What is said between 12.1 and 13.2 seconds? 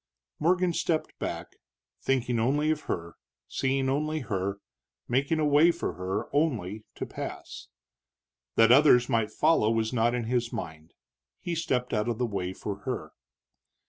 the way for her.